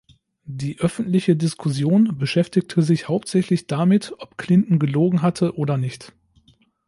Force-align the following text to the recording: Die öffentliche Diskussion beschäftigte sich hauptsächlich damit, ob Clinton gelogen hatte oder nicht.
Die 0.49 0.79
öffentliche 0.79 1.35
Diskussion 1.35 2.17
beschäftigte 2.17 2.81
sich 2.81 3.07
hauptsächlich 3.07 3.67
damit, 3.67 4.15
ob 4.17 4.35
Clinton 4.35 4.79
gelogen 4.79 5.21
hatte 5.21 5.55
oder 5.55 5.77
nicht. 5.77 6.11